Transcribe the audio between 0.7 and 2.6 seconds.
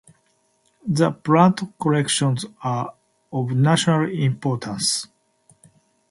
The plant collections